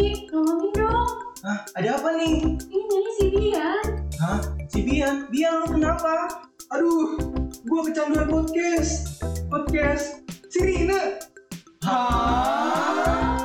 Ki, 0.00 0.24
tolongin 0.32 0.72
dong. 0.80 1.12
Hah, 1.44 1.60
ada 1.76 2.00
apa 2.00 2.16
nih? 2.16 2.56
Ini 2.56 2.84
nyanyi 2.88 3.12
si 3.20 3.26
Bian. 3.36 3.84
Hah, 4.16 4.40
si 4.72 4.80
Bian? 4.80 5.28
Bian 5.28 5.60
lu 5.60 5.76
kenapa? 5.76 6.40
Aduh, 6.72 7.20
gua 7.68 7.84
kecanduan 7.84 8.32
podcast. 8.32 9.20
Podcast 9.52 10.24
Sirina. 10.48 11.20
Hah? 11.84 13.44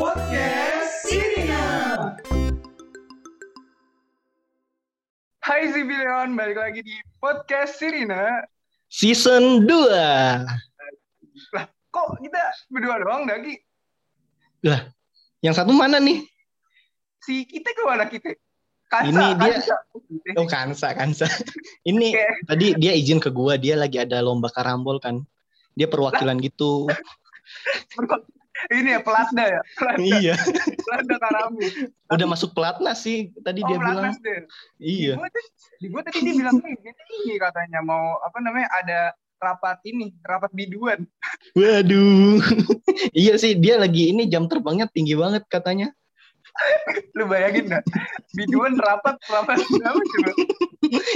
Podcast 0.00 1.04
Sirina. 1.04 1.64
Hai 5.44 5.68
Zibilion, 5.76 6.40
balik 6.40 6.56
lagi 6.56 6.80
di 6.80 6.96
podcast 7.20 7.76
Sirina. 7.76 8.48
Season 8.88 9.68
2. 9.68 9.92
Lah, 11.52 11.68
kok 11.92 12.16
kita 12.16 12.40
berdua 12.72 12.96
doang, 13.04 13.28
Dagi? 13.28 13.60
Yang 15.44 15.54
satu 15.62 15.72
mana 15.74 16.02
nih? 16.02 16.26
Si 17.22 17.46
kita 17.46 17.70
ke 17.74 17.82
mana 17.86 18.04
kita? 18.10 18.34
Kansa, 18.88 19.12
Ini 19.12 19.26
dia- 19.36 19.60
Kansa. 19.60 19.76
Oh, 20.40 20.46
Kansa, 20.48 20.88
Kansa. 20.96 21.26
Ini 21.90 22.08
Oke. 22.16 22.26
tadi 22.48 22.66
dia 22.80 22.92
izin 22.96 23.20
ke 23.20 23.28
gua, 23.28 23.60
dia 23.60 23.76
lagi 23.76 24.00
ada 24.00 24.18
lomba 24.24 24.48
karambol 24.48 24.96
kan. 24.98 25.22
Dia 25.76 25.86
perwakilan 25.86 26.40
gitu. 26.40 26.88
Ini 28.74 28.98
ya, 28.98 29.00
pelatda 29.06 29.44
ya? 29.46 29.60
Pelatda, 29.78 30.02
iya. 30.18 30.34
pelatda 30.82 31.14
karamu. 31.22 31.62
Udah 32.10 32.26
masuk 32.26 32.50
pelatnas 32.58 33.06
sih 33.06 33.30
tadi 33.46 33.62
dia 33.62 33.78
bilang. 33.78 34.10
deh. 34.18 34.40
Iya. 34.82 35.14
Di 35.14 35.18
gua, 35.22 35.28
di 35.78 35.86
gua 35.86 36.02
tadi 36.02 36.18
dia 36.26 36.34
bilang, 36.34 36.58
"Nih, 36.58 36.74
dia 36.82 36.90
ini 37.22 37.38
katanya 37.38 37.78
mau, 37.86 38.18
apa 38.18 38.42
namanya, 38.42 38.66
ada 38.74 39.00
rapat 39.38 39.78
ini, 39.86 40.12
rapat 40.26 40.50
biduan. 40.52 41.06
Waduh. 41.58 42.42
iya 43.16 43.34
sih, 43.38 43.54
dia 43.56 43.78
lagi 43.78 44.10
ini 44.12 44.26
jam 44.26 44.50
terbangnya 44.50 44.90
tinggi 44.90 45.14
banget 45.14 45.46
katanya. 45.46 45.94
Lu 47.16 47.30
bayangin 47.30 47.70
gak? 47.70 47.86
Biduan 48.34 48.74
rapat, 48.82 49.14
rapat 49.30 49.62
apa 49.62 50.00
coba? 50.02 50.32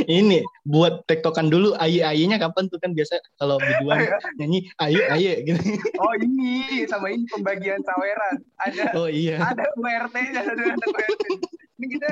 Ini 0.06 0.44
buat 0.68 1.02
tektokan 1.10 1.50
dulu 1.50 1.74
aye-ayenya 1.78 2.38
kapan 2.38 2.70
tuh 2.70 2.78
kan 2.78 2.94
biasa 2.94 3.18
kalau 3.40 3.56
biduan 3.58 4.04
nyanyi 4.38 4.68
aye 4.78 5.00
aye 5.10 5.32
gitu. 5.42 5.58
Oh 5.98 6.14
ini, 6.18 6.84
sama 6.86 7.10
ini 7.10 7.26
pembagian 7.26 7.80
saweran. 7.82 8.36
Ada 8.62 8.84
Oh 8.94 9.08
iya. 9.10 9.42
ada 9.42 9.66
URT-nya, 9.74 10.40
ada 10.46 10.62
ada 10.76 10.86
URT. 10.86 11.22
Ini 11.80 11.86
kita 11.98 12.10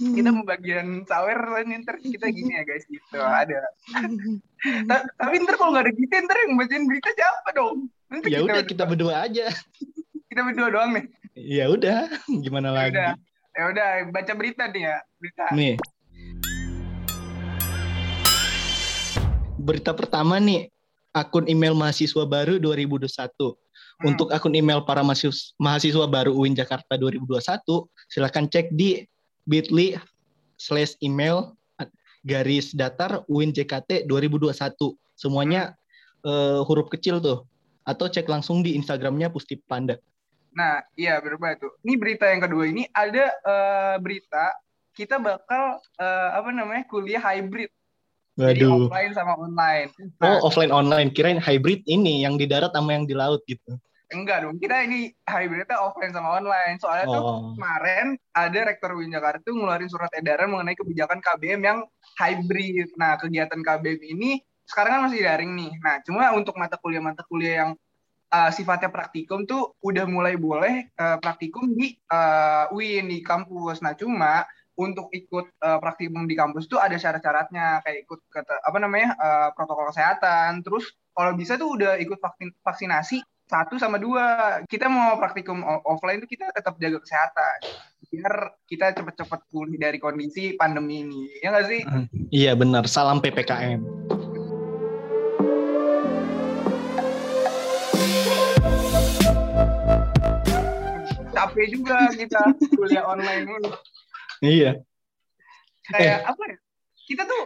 kita 0.00 0.32
pembagian 0.32 1.04
sawer 1.04 1.36
ini 1.60 1.84
ntar 1.84 2.00
kita 2.00 2.26
gini 2.28 2.56
ya 2.56 2.64
guys 2.64 2.88
gitu 2.88 3.16
ada 3.16 3.60
Ta- 4.88 5.04
tapi 5.14 5.34
ntar 5.38 5.54
kalau 5.54 5.76
nggak 5.76 5.84
ada 5.84 5.92
kita 5.92 6.24
ntar 6.24 6.36
yang 6.40 6.56
bacain 6.56 6.84
berita 6.84 7.08
siapa 7.12 7.48
dong 7.52 7.76
Nanti 8.08 8.26
Ya 8.26 8.42
udah 8.42 8.64
kita 8.64 8.82
berdua 8.82 9.22
aja. 9.22 9.52
kita 10.26 10.40
berdua 10.42 10.68
doang 10.68 10.90
nih 10.96 11.04
Ya 11.36 11.68
udah, 11.68 12.08
gimana 12.40 12.68
Ya 12.68 12.74
lagi? 12.74 12.90
udah 12.90 13.10
ya 13.50 13.64
udah 13.68 13.88
baca 14.08 14.32
berita 14.32 14.64
nih 14.66 14.82
ya 14.82 14.96
berita 15.20 15.44
Nih. 15.52 15.74
Berita 19.60 19.92
pertama 19.92 20.40
nih, 20.40 20.72
akun 21.12 21.44
email 21.44 21.76
mahasiswa 21.76 22.24
baru 22.24 22.56
2021. 22.56 23.04
Hmm. 23.04 23.52
Untuk 24.08 24.32
akun 24.32 24.56
email 24.56 24.80
para 24.80 25.04
mahasiswa, 25.04 25.52
mahasiswa 25.60 26.08
baru 26.08 26.32
UIN 26.32 26.56
Jakarta 26.56 26.96
2021, 26.96 27.84
silakan 28.08 28.48
cek 28.48 28.72
di 28.72 29.04
bit.ly 29.46 29.96
slash 30.56 30.96
email 31.00 31.54
garis 32.20 32.76
datar 32.76 33.24
UIN 33.26 33.52
JKT 33.52 34.04
2021. 34.04 34.52
Semuanya 35.16 35.72
eh, 36.20 36.60
huruf 36.64 36.92
kecil 36.92 37.16
tuh. 37.20 37.48
Atau 37.84 38.12
cek 38.12 38.28
langsung 38.28 38.60
di 38.60 38.76
Instagramnya 38.76 39.32
Pustip 39.32 39.60
Panda. 39.64 39.96
nah 40.50 40.82
iya 40.98 41.22
berbeda 41.22 41.62
tuh 41.62 41.70
ini 41.86 41.94
berita 41.94 42.26
yang 42.26 42.42
kedua 42.42 42.66
ini 42.66 42.82
ada 42.90 43.30
eh, 43.38 43.96
berita 44.02 44.50
kita 44.98 45.22
bakal 45.22 45.78
eh, 45.94 46.30
apa 46.34 46.50
namanya 46.50 46.82
kuliah 46.90 47.22
hybrid 47.22 47.70
jadi 48.34 48.66
Waduh. 48.66 48.90
offline 48.90 49.12
sama 49.14 49.38
online 49.38 49.94
Oh, 49.94 50.26
Nah, 50.26 50.38
offline 50.42 50.74
online. 50.74 51.14
Kirain 51.14 51.38
hybrid 51.38 51.86
ini 51.86 52.26
yang 52.26 52.34
di 52.34 52.50
darat 52.50 52.74
sama 52.74 52.98
yang 52.98 53.06
di 53.06 53.14
laut 53.14 53.46
gitu. 53.46 53.78
Enggak 54.10 54.42
dong 54.42 54.58
kita 54.58 54.84
ini 54.86 55.14
hybridnya 55.24 55.78
offline 55.78 56.10
sama 56.10 56.42
online 56.42 56.76
soalnya 56.82 57.06
tuh 57.08 57.22
Oh. 57.22 57.54
kemarin 57.54 58.18
ada 58.34 58.58
rektor 58.66 58.94
UIN 58.94 59.14
Jakarta 59.14 59.42
tuh 59.42 59.54
ngeluarin 59.54 59.90
surat 59.90 60.10
edaran 60.14 60.50
mengenai 60.50 60.74
kebijakan 60.74 61.22
KBM 61.22 61.60
yang 61.62 61.78
hybrid. 62.20 62.90
Nah, 62.96 63.16
kegiatan 63.16 63.60
KBM 63.60 64.00
ini 64.04 64.30
sekarang 64.68 64.90
kan 64.98 65.02
masih 65.10 65.24
daring 65.24 65.52
nih. 65.56 65.72
Nah, 65.82 65.96
cuma 66.06 66.30
untuk 66.36 66.54
mata 66.60 66.78
kuliah-mata 66.78 67.26
kuliah 67.26 67.66
yang 67.66 67.70
uh, 68.30 68.50
sifatnya 68.54 68.92
praktikum 68.92 69.44
tuh 69.44 69.74
udah 69.82 70.06
mulai 70.06 70.38
boleh 70.38 70.90
uh, 70.94 71.18
praktikum 71.18 71.74
di 71.74 71.96
uh, 72.10 72.70
UIN 72.70 73.10
di 73.10 73.18
kampus. 73.24 73.82
Nah, 73.82 73.98
cuma 73.98 74.46
untuk 74.78 75.12
ikut 75.12 75.50
uh, 75.60 75.78
praktikum 75.82 76.24
di 76.24 76.38
kampus 76.38 76.64
tuh 76.70 76.80
ada 76.80 76.96
syarat-syaratnya 76.96 77.84
kayak 77.84 78.08
ikut 78.08 78.20
kata 78.32 78.64
apa 78.64 78.78
namanya 78.80 79.12
uh, 79.18 79.48
protokol 79.52 79.90
kesehatan. 79.92 80.64
Terus 80.64 80.88
kalau 81.12 81.36
bisa 81.36 81.60
tuh 81.60 81.76
udah 81.76 82.00
ikut 82.00 82.16
vaksin 82.16 82.48
vaksinasi 82.64 83.18
satu 83.50 83.74
sama 83.82 83.98
dua. 83.98 84.62
Kita 84.70 84.86
mau 84.86 85.18
praktikum 85.18 85.58
offline 85.82 86.22
tuh 86.22 86.30
kita 86.30 86.54
tetap 86.54 86.78
jaga 86.78 87.02
kesehatan 87.02 87.58
biar 88.10 88.58
kita 88.66 88.90
cepet-cepet 88.94 89.40
pulih 89.50 89.74
dari 89.78 89.98
kondisi 89.98 90.54
pandemi 90.54 91.02
ini. 91.02 91.26
Ya 91.42 91.50
nggak 91.50 91.66
sih? 91.66 91.80
Iya 92.30 92.54
benar, 92.54 92.86
salam 92.86 93.18
PPKM. 93.18 93.82
Capek 101.30 101.66
juga 101.72 102.10
kita 102.14 102.42
kuliah 102.74 103.04
online 103.06 103.46
dulu. 103.46 103.70
Iya. 104.42 104.82
Kayak 105.90 106.18
apa 106.26 106.42
ya? 106.46 106.56
Kita 107.06 107.22
tuh 107.26 107.42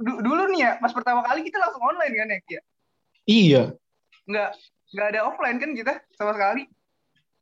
du- 0.00 0.20
dulu 0.24 0.48
nih 0.52 0.60
ya, 0.64 0.70
pas 0.80 0.92
pertama 0.92 1.20
kali 1.24 1.44
kita 1.44 1.60
langsung 1.60 1.84
online 1.84 2.14
kan 2.16 2.28
ya? 2.28 2.60
Iya. 3.24 3.62
Nggak 4.28 4.50
nggak 4.94 5.08
ada 5.10 5.20
offline 5.26 5.58
kan 5.58 5.74
kita 5.74 5.98
sama 6.14 6.32
sekali. 6.38 6.70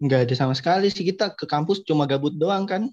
Nggak 0.02 0.20
ada 0.26 0.34
sama 0.34 0.54
sekali 0.56 0.88
sih 0.88 1.04
kita 1.04 1.36
ke 1.36 1.44
kampus 1.46 1.84
cuma 1.84 2.08
gabut 2.08 2.34
doang 2.34 2.64
kan. 2.64 2.88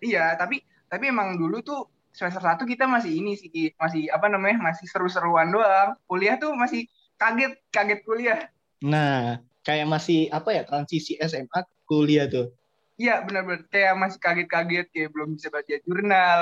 Iya, 0.00 0.34
tapi 0.34 0.64
tapi 0.88 1.12
emang 1.12 1.36
dulu 1.36 1.60
tuh 1.60 1.86
semester 2.10 2.42
satu 2.42 2.66
kita 2.66 2.88
masih 2.88 3.14
ini 3.20 3.38
sih, 3.38 3.70
masih 3.78 4.10
apa 4.10 4.26
namanya, 4.26 4.58
masih 4.72 4.88
seru-seruan 4.90 5.52
doang. 5.52 5.94
Kuliah 6.08 6.34
tuh 6.34 6.50
masih 6.56 6.88
kaget, 7.14 7.54
kaget 7.70 8.00
kuliah. 8.02 8.40
Nah, 8.82 9.38
kayak 9.62 9.86
masih 9.86 10.26
apa 10.32 10.50
ya 10.50 10.62
transisi 10.64 11.14
SMA 11.20 11.62
kuliah 11.84 12.26
tuh. 12.26 12.50
Iya, 12.98 13.22
benar-benar 13.22 13.62
kayak 13.70 13.94
masih 13.94 14.18
kaget-kaget 14.18 14.86
kayak 14.90 15.10
belum 15.14 15.38
bisa 15.38 15.54
baca 15.54 15.74
jurnal. 15.86 16.40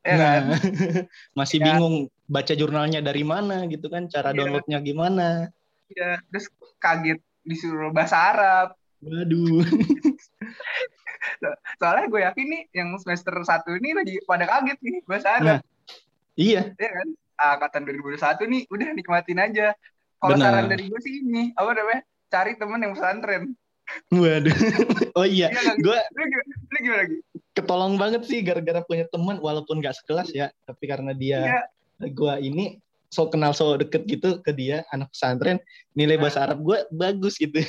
Ya 0.00 0.14
kan? 0.16 0.16
Nah, 0.16 0.36
masih 1.44 1.60
Ya. 1.60 1.64
bingung 1.68 1.96
baca 2.24 2.54
jurnalnya 2.56 3.04
dari 3.04 3.24
mana 3.28 3.68
gitu 3.68 3.92
kan, 3.92 4.08
cara 4.08 4.32
Iya. 4.32 4.40
downloadnya 4.40 4.78
gimana. 4.80 5.28
Iya, 5.88 6.20
terus 6.28 6.46
kaget 6.78 7.18
disuruh 7.42 7.90
bahasa 7.90 8.16
Arab. 8.16 8.68
Waduh. 9.00 9.64
Soalnya 11.78 12.06
gue 12.08 12.20
yakin 12.22 12.46
nih 12.46 12.62
yang 12.74 12.88
semester 12.98 13.34
satu 13.42 13.74
ini 13.74 13.94
lagi 13.94 14.14
pada 14.24 14.44
kaget 14.44 14.78
nih 14.78 14.96
bahasa 15.04 15.28
Arab. 15.34 15.46
Nah. 15.46 15.60
Iya, 16.38 16.70
Ya 16.72 16.90
kan? 16.92 17.08
Angkatan 17.38 17.82
2021 17.86 18.46
nih 18.46 18.62
udah 18.68 18.88
nikmatin 18.92 19.38
aja. 19.38 19.66
Kalau 20.18 20.34
saran 20.34 20.66
dari 20.66 20.86
gue 20.86 20.98
sih 20.98 21.22
ini, 21.22 21.54
apa 21.54 21.70
namanya? 21.72 22.02
Cari 22.28 22.52
temen 22.54 22.80
yang 22.80 22.92
pesantren. 22.94 23.42
waduh. 24.12 24.52
Oh 25.18 25.24
iya, 25.24 25.48
Iya 25.48 25.60
nggak? 25.64 25.76
gue 25.80 25.98
Lu 26.12 26.22
gimana, 26.22 26.54
lu 26.62 26.78
gimana 26.78 27.00
lagi? 27.02 27.16
ketolong 27.50 27.98
banget 27.98 28.22
sih 28.22 28.38
gara-gara 28.38 28.78
punya 28.80 29.02
teman 29.08 29.38
walaupun 29.38 29.82
nggak 29.82 29.96
sekelas 29.96 30.30
ya, 30.30 30.46
tapi 30.62 30.86
karena 30.86 31.10
dia 31.10 31.42
Iya. 31.42 31.60
gue 32.06 32.34
ini 32.40 32.78
so 33.08 33.26
kenal 33.26 33.50
so 33.50 33.74
deket 33.74 34.04
gitu 34.04 34.38
ke 34.38 34.52
dia 34.52 34.84
anak 34.88 35.08
pesantren 35.10 35.56
nilai 35.92 36.14
Nah. 36.14 36.22
bahasa 36.22 36.44
Arab 36.44 36.60
gue 36.60 36.78
bagus 36.90 37.36
gitu 37.36 37.60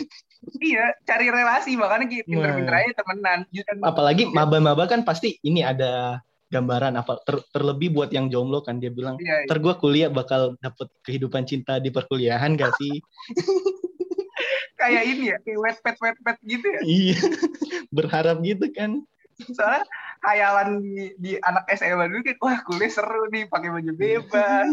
Iya, 0.56 0.96
cari 1.04 1.28
relasi 1.28 1.76
makanya 1.76 2.08
gitu. 2.08 2.32
Nah. 2.32 2.48
Pinter-pinter 2.48 2.72
aja 2.74 2.92
temenan. 2.96 3.40
Justru 3.52 3.76
apalagi 3.84 4.24
maba-maba 4.26 4.88
kan 4.88 5.04
pasti 5.04 5.36
ini 5.42 5.60
ada 5.60 6.24
gambaran 6.48 6.96
apa 6.96 7.20
ter- 7.22 7.44
terlebih 7.52 7.92
buat 7.92 8.08
yang 8.10 8.26
jomblo 8.26 8.64
kan 8.64 8.80
dia 8.80 8.88
bilang 8.88 9.20
Iya, 9.20 9.44
iya. 9.44 9.48
ntar 9.52 9.60
gue 9.60 9.74
kuliah 9.76 10.08
bakal 10.08 10.56
dapet 10.58 10.88
kehidupan 11.04 11.44
cinta 11.44 11.78
di 11.78 11.92
perkuliahan 11.92 12.56
gak 12.56 12.72
sih 12.80 13.04
kayak 14.80 15.04
ini 15.06 15.24
ya, 15.30 15.38
kayak 15.44 15.60
wet 15.60 15.78
pet 15.84 15.98
wet 16.00 16.18
pet 16.24 16.38
gitu 16.42 16.66
ya. 16.66 16.80
iya 16.82 17.20
berharap 17.96 18.40
gitu 18.42 18.66
kan 18.72 19.04
Soalnya 19.48 19.84
hayalan 20.24 20.84
di, 20.84 21.16
di 21.16 21.32
anak 21.40 21.64
SMA 21.72 22.12
dulu 22.12 22.22
kan, 22.28 22.38
wah 22.44 22.58
kuliah 22.68 22.92
seru 22.92 23.32
nih, 23.32 23.48
pakai 23.48 23.70
baju 23.72 23.92
bebas. 23.96 24.72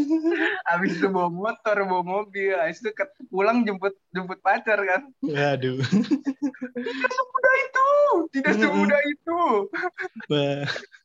Habis 0.67 0.99
itu 0.99 1.07
bawa 1.07 1.31
motor, 1.31 1.77
bawa 1.87 2.03
mobil, 2.03 2.59
habis 2.59 2.83
itu 2.83 2.91
pulang 3.31 3.63
jemput 3.63 3.95
jemput 4.11 4.43
pacar 4.43 4.83
kan. 4.83 5.03
waduh 5.23 5.79
Tidak 6.77 7.13
semudah 7.15 7.55
itu, 7.63 7.91
tidak 8.35 8.53
semudah 8.59 9.01
itu. 9.07 9.41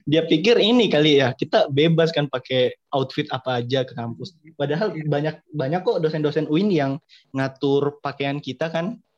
Dia 0.09 0.21
pikir 0.25 0.57
ini 0.57 0.89
kali 0.89 1.21
ya 1.21 1.37
kita 1.37 1.69
bebas 1.69 2.09
kan 2.09 2.25
pakai 2.25 2.73
outfit 2.89 3.29
apa 3.29 3.61
aja 3.61 3.85
ke 3.85 3.93
kampus 3.93 4.33
padahal 4.57 4.91
banyak 5.05 5.37
banyak 5.53 5.81
kok 5.85 6.01
dosen-dosen 6.01 6.49
UIN 6.49 6.73
yang 6.73 6.91
ngatur 7.31 8.01
pakaian 8.01 8.41
kita 8.41 8.73
kan 8.73 8.97
Iya. 8.97 9.10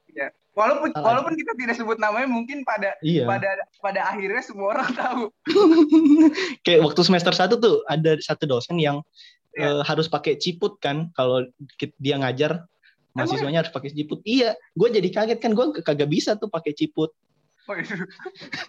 Walaupun 0.54 0.94
Salah. 0.94 1.06
walaupun 1.18 1.34
kita 1.34 1.52
tidak 1.58 1.76
sebut 1.76 1.98
namanya 1.98 2.30
mungkin 2.30 2.62
pada 2.62 2.94
Iya. 3.02 3.26
pada 3.26 3.50
pada 3.82 4.02
akhirnya 4.06 4.42
semua 4.42 4.78
orang 4.78 4.90
tahu. 5.02 5.24
Kayak 6.66 6.82
waktu 6.86 7.02
semester 7.02 7.34
satu 7.34 7.58
tuh 7.58 7.82
ada 7.90 8.14
satu 8.22 8.46
dosen 8.46 8.78
yang 8.78 9.02
Iya. 9.54 9.70
eh, 9.70 9.82
harus 9.86 10.06
pakai 10.06 10.38
ciput 10.38 10.78
kan 10.78 11.14
kalau 11.14 11.46
dia 11.98 12.18
ngajar 12.18 12.66
mahasiswanya 13.14 13.62
harus 13.62 13.70
pakai 13.70 13.94
ciput. 13.94 14.22
Iya, 14.26 14.54
gue 14.74 14.88
jadi 14.90 15.10
kaget 15.10 15.38
kan 15.38 15.54
gue 15.54 15.78
kagak 15.82 16.10
bisa 16.10 16.34
tuh 16.34 16.50
pakai 16.50 16.74
ciput. 16.74 17.14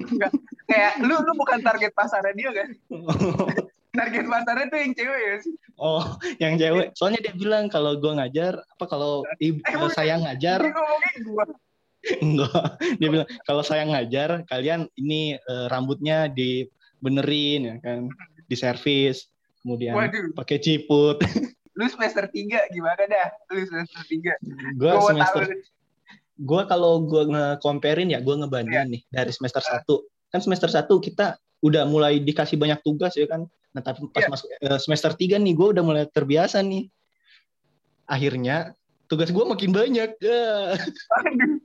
Enggak. 0.01 0.31
Kayak 0.65 0.93
lu 1.01 1.17
lu 1.19 1.33
bukan 1.35 1.61
target 1.61 1.93
pasarnya 1.93 2.33
dia 2.33 2.51
kan? 2.53 2.69
Target 3.95 4.27
pasarnya 4.27 4.67
tuh 4.69 4.79
yang 4.83 4.93
cewek 4.93 5.21
ya 5.23 5.35
sih. 5.39 5.55
oh, 5.79 6.05
yang 6.37 6.55
cewek. 6.59 6.91
Soalnya 6.99 7.21
dia 7.23 7.31
bilang 7.33 7.71
kalau 7.71 7.95
gue 7.95 8.11
ngajar 8.11 8.59
apa 8.59 8.85
kalau 8.85 9.23
ibu 9.39 9.63
Eh, 9.63 9.91
saya 9.91 10.19
ngajar 10.19 10.67
gua. 11.25 11.47
Enggak. 12.25 12.79
Dia 13.01 13.09
bilang 13.09 13.29
kalau 13.45 13.63
saya 13.65 13.85
ngajar 13.89 14.45
kalian 14.49 14.89
ini 14.97 15.37
eh, 15.37 15.67
rambutnya 15.69 16.29
dibenerin 16.29 17.61
ya 17.65 17.77
kan, 17.81 18.09
diservis, 18.47 19.29
kemudian 19.65 19.97
Waduh. 19.97 20.33
pakai 20.37 20.61
ciput. 20.61 21.19
Lu 21.79 21.91
semester 21.91 22.31
3 22.31 22.71
gimana 22.71 23.03
dah? 23.09 23.29
Lu 23.51 23.67
semester 23.67 24.03
3. 24.07 24.79
gue 24.79 24.79
Gua 24.79 24.93
mau 24.95 25.11
semester 25.11 25.43
gue 26.35 26.63
kalau 26.67 27.07
gue 27.07 27.31
nge-comparein 27.31 28.11
ya 28.11 28.19
gue 28.19 28.35
ngebandingin 28.35 28.99
nih 28.99 29.03
dari 29.07 29.31
semester 29.31 29.63
1 29.63 29.87
kan 30.35 30.43
semester 30.43 30.67
1 30.67 30.91
kita 30.91 31.39
udah 31.63 31.87
mulai 31.87 32.19
dikasih 32.19 32.59
banyak 32.59 32.83
tugas 32.83 33.15
ya 33.15 33.31
kan 33.31 33.47
nah 33.71 33.83
tapi 33.83 34.11
pas 34.11 34.27
Iya. 34.27 34.31
masuk 34.35 34.49
eh, 34.51 34.79
semester 34.83 35.11
3 35.15 35.39
nih 35.39 35.55
gue 35.55 35.69
udah 35.79 35.83
mulai 35.87 36.05
terbiasa 36.11 36.59
nih 36.67 36.91
akhirnya 38.11 38.75
tugas 39.07 39.31
gue 39.31 39.45
makin 39.47 39.71
banyak 39.71 40.11
Ya. 40.19 40.75
Aduh. 41.23 41.63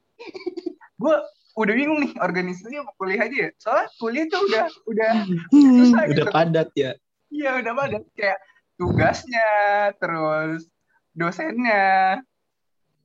Gua 0.96 1.24
udah 1.56 1.74
bingung 1.76 2.00
nih 2.00 2.12
organisasi 2.20 2.76
apa 2.80 2.92
kuliah 2.96 3.26
aja 3.26 3.38
ya. 3.48 3.50
Soalnya 3.60 3.88
kuliah 3.98 4.26
tuh 4.28 4.42
udah 4.48 4.66
udah 4.88 5.12
Susah 5.52 6.02
udah 6.08 6.26
gitu. 6.26 6.32
padat 6.32 6.70
ya 6.74 6.92
iya 7.30 7.50
udah 7.60 7.74
padat 7.76 8.04
kayak 8.16 8.40
tugasnya 8.76 9.48
terus 10.00 10.66
dosennya 11.14 12.18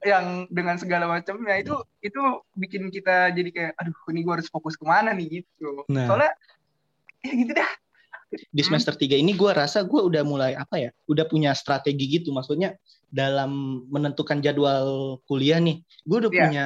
yang 0.00 0.44
dengan 0.48 0.76
segala 0.76 1.08
macamnya 1.08 1.56
itu 1.58 1.74
itu 1.98 2.20
bikin 2.54 2.88
kita 2.88 3.32
jadi 3.32 3.50
kayak 3.50 3.72
aduh 3.74 3.96
ini 4.12 4.20
gue 4.20 4.32
harus 4.36 4.48
fokus 4.48 4.76
ke 4.76 4.84
mana 4.84 5.10
nih 5.12 5.42
gitu 5.42 5.84
Nah. 5.88 6.06
soalnya 6.06 6.32
ya 7.20 7.32
gitu 7.34 7.52
dah 7.52 7.70
di 8.34 8.62
semester 8.62 8.92
3 8.92 9.16
ini 9.16 9.32
gue 9.32 9.50
rasa 9.50 9.82
gue 9.82 9.96
udah 9.98 10.22
mulai 10.22 10.52
apa 10.54 10.76
ya 10.76 10.90
udah 11.06 11.24
punya 11.24 11.56
strategi 11.56 12.20
gitu 12.20 12.30
maksudnya 12.30 12.76
dalam 13.08 13.80
menentukan 13.88 14.40
jadwal 14.40 15.16
kuliah 15.24 15.56
nih 15.58 15.80
gue 16.04 16.16
udah 16.20 16.30
Iya. 16.30 16.40
punya 16.48 16.64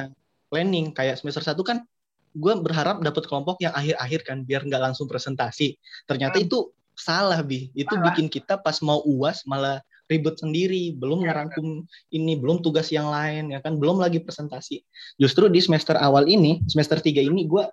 planning. 0.49 0.91
Kayak 0.91 1.21
semester 1.21 1.45
1 1.45 1.55
kan 1.61 1.85
gue 2.29 2.53
berharap 2.61 3.01
dapat 3.01 3.25
kelompok 3.25 3.57
yang 3.57 3.73
akhir-akhir 3.73 4.21
kan 4.21 4.37
biar 4.43 4.61
nggak 4.61 4.81
langsung 4.81 5.05
presentasi. 5.05 5.77
Ternyata 6.05 6.37
Hmm. 6.37 6.45
itu 6.45 6.57
salah 6.93 7.39
bi. 7.39 7.71
Itu 7.73 7.95
Salah. 7.95 8.11
bikin 8.11 8.27
kita 8.27 8.59
pas 8.59 8.75
mau 8.83 8.99
uas 9.01 9.45
malah 9.45 9.79
ribet 10.05 10.35
sendiri. 10.35 10.91
Belum 10.91 11.21
Iya, 11.21 11.31
ngerangkum 11.31 11.85
ini 12.11 12.33
belum 12.35 12.59
tugas 12.59 12.89
yang 12.89 13.07
lain 13.07 13.49
ya 13.49 13.61
kan? 13.61 13.77
Belum 13.77 13.97
lagi 13.97 14.19
presentasi. 14.19 14.83
Justru 15.15 15.47
di 15.47 15.57
semester 15.57 15.95
awal 15.95 16.25
ini 16.25 16.59
semester 16.65 16.99
3 16.99 17.21
ini 17.21 17.45
gue 17.45 17.63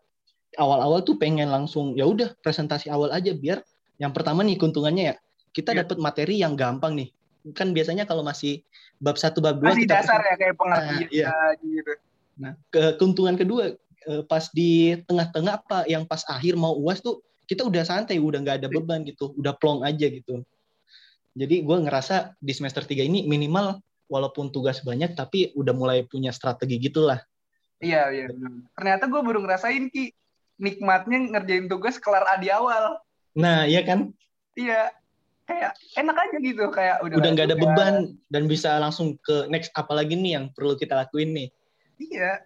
awal-awal 0.57 1.03
tuh 1.03 1.17
pengen 1.17 1.49
langsung 1.49 1.93
ya 1.93 2.07
udah 2.07 2.33
presentasi 2.39 2.89
awal 2.89 3.11
aja 3.11 3.35
biar 3.35 3.61
yang 3.99 4.13
pertama 4.13 4.41
nih 4.41 4.57
keuntungannya 4.57 5.05
ya 5.11 5.15
kita 5.51 5.73
Iya. 5.73 5.85
dapat 5.85 5.97
materi 5.99 6.41
yang 6.41 6.55
gampang 6.55 6.95
nih. 6.95 7.09
Kan 7.53 7.73
biasanya 7.73 8.05
kalau 8.05 8.23
masih 8.23 8.63
bab 8.97 9.17
satu 9.17 9.39
bab 9.39 9.61
dua 9.61 9.73
masih 9.73 9.85
kita 9.85 10.01
dasar 10.01 10.21
ya 10.23 10.35
kayak 10.35 10.57
pengertian 10.57 10.97
Nah, 10.97 11.11
iya. 11.11 11.29
gitu 11.61 11.93
Nah, 12.37 12.53
ke 12.69 13.01
keuntungan 13.01 13.35
kedua 13.37 13.73
eh, 14.07 14.23
pas 14.29 14.49
di 14.53 14.97
tengah-tengah 15.09 15.55
apa 15.65 15.79
yang 15.89 16.05
pas 16.05 16.23
akhir 16.29 16.55
mau 16.57 16.77
uas 16.77 17.01
tuh 17.01 17.25
kita 17.47 17.63
udah 17.63 17.87
santai, 17.87 18.19
udah 18.19 18.43
nggak 18.43 18.59
ada 18.63 18.69
beban 18.69 19.07
gitu, 19.07 19.33
udah 19.39 19.55
plong 19.57 19.87
aja 19.87 20.11
gitu. 20.11 20.43
Jadi 21.37 21.63
gue 21.63 21.77
ngerasa 21.85 22.35
di 22.41 22.53
semester 22.57 22.83
3 22.83 23.07
ini 23.07 23.29
minimal 23.29 23.79
walaupun 24.07 24.55
tugas 24.55 24.81
banyak 24.83 25.19
tapi 25.19 25.53
udah 25.59 25.75
mulai 25.75 26.07
punya 26.07 26.31
strategi 26.31 26.79
gitulah. 26.79 27.19
iya 27.77 28.09
iya 28.09 28.33
ternyata 28.73 29.05
gue 29.05 29.21
baru 29.21 29.45
ngerasain 29.45 29.93
ki 29.93 30.09
nikmatnya 30.57 31.29
ngerjain 31.29 31.69
tugas 31.69 32.01
kelar 32.01 32.25
di 32.41 32.49
awal 32.49 32.97
Nah, 33.37 33.69
iya 33.69 33.85
kan? 33.85 34.11
iya 34.57 34.89
kayak 35.47 35.77
enak 35.95 36.17
aja 36.17 36.37
gitu 36.41 36.65
kayak 36.73 37.05
udah 37.05 37.15
Udah 37.21 37.31
nggak 37.37 37.47
ada 37.53 37.59
beban 37.61 37.95
dan 38.33 38.49
bisa 38.49 38.81
langsung 38.81 39.21
ke 39.21 39.47
next 39.53 39.71
apa 39.77 39.93
lagi 39.93 40.17
nih 40.17 40.41
yang 40.41 40.49
perlu 40.57 40.75
kita 40.75 40.97
lakuin 40.97 41.37
nih. 41.37 41.49
Iya. 41.97 42.45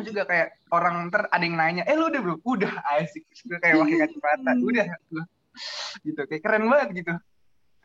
Juga 0.00 0.24
kayak 0.24 0.48
orang 0.72 1.12
ntar 1.12 1.28
ada 1.28 1.44
yang 1.44 1.56
nanya, 1.60 1.82
eh 1.84 1.92
lu 1.92 2.08
udah 2.08 2.20
belum? 2.24 2.38
Udah 2.42 2.72
asik. 2.96 3.28
Gue 3.44 3.58
kayak 3.60 3.76
pakai 3.76 3.96
kacamata. 4.08 4.52
Udah. 4.68 4.86
Gua. 5.12 5.24
Gitu. 6.00 6.20
Kayak 6.24 6.42
keren 6.42 6.64
banget 6.72 6.88
gitu. 7.04 7.14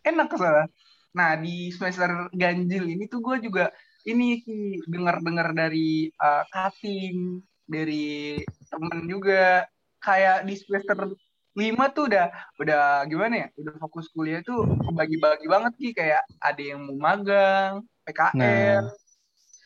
Enak 0.08 0.28
soalnya. 0.32 0.68
Nah 1.12 1.36
di 1.36 1.74
semester 1.76 2.32
ganjil 2.32 2.84
ini 2.88 3.10
tuh 3.12 3.20
gue 3.20 3.44
juga 3.44 3.76
ini 4.08 4.40
dengar-dengar 4.88 5.52
dari 5.52 6.08
uh, 6.16 6.48
cutting, 6.48 7.44
dari 7.68 8.40
temen 8.72 9.04
juga. 9.06 9.68
Kayak 10.00 10.48
di 10.48 10.56
semester 10.56 11.12
lima 11.58 11.90
tuh 11.90 12.08
udah 12.08 12.32
udah 12.62 13.04
gimana 13.12 13.36
ya? 13.36 13.48
Udah 13.60 13.74
fokus 13.84 14.08
kuliah 14.16 14.40
tuh 14.48 14.64
kebagi-bagi 14.64 15.48
banget 15.52 15.74
Ki. 15.76 15.90
Kayak 15.92 16.24
ada 16.40 16.62
yang 16.64 16.88
mau 16.88 17.12
magang, 17.12 17.84
PKL. 18.08 18.88
Nah. 18.88 19.07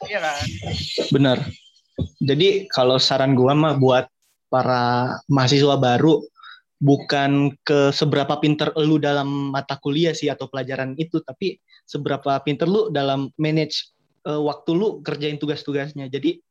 Iya 0.07 0.19
kan? 0.21 0.45
Benar. 1.13 1.37
Jadi 2.21 2.65
kalau 2.71 2.97
saran 2.97 3.37
gua 3.37 3.53
mah 3.53 3.77
buat 3.77 4.09
para 4.49 5.15
mahasiswa 5.29 5.77
baru 5.77 6.21
bukan 6.81 7.53
ke 7.61 7.93
seberapa 7.93 8.41
pinter 8.41 8.73
lu 8.81 8.97
dalam 8.97 9.53
mata 9.53 9.77
kuliah 9.77 10.17
sih 10.17 10.33
atau 10.33 10.49
pelajaran 10.49 10.97
itu, 10.97 11.21
tapi 11.21 11.61
seberapa 11.85 12.41
pinter 12.41 12.65
lu 12.65 12.89
dalam 12.89 13.29
manage 13.37 13.93
eh, 14.25 14.41
waktu 14.41 14.71
lu 14.73 14.87
kerjain 15.05 15.37
tugas-tugasnya. 15.37 16.09
Jadi 16.09 16.41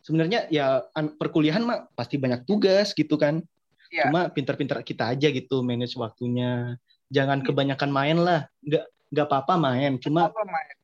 sebenarnya 0.00 0.48
ya 0.48 0.80
an- 0.96 1.12
perkuliahan 1.18 1.60
mah 1.60 1.78
pasti 1.92 2.16
banyak 2.16 2.48
tugas 2.48 2.96
gitu 2.96 3.20
kan. 3.20 3.44
Iya. 3.92 4.08
Cuma 4.08 4.32
pinter-pinter 4.32 4.80
kita 4.80 5.12
aja 5.12 5.28
gitu 5.28 5.60
manage 5.60 5.94
waktunya. 6.00 6.80
Jangan 7.12 7.44
kebanyakan 7.44 7.90
main 7.92 8.18
lah. 8.18 8.48
Nggak 8.64 8.84
nggak 9.06 9.26
apa-apa 9.30 9.54
main, 9.54 10.02
cuma 10.02 10.32
Apa, 10.32 10.42
Mai? 10.42 10.75